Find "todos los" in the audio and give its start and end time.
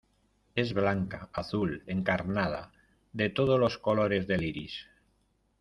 3.29-3.77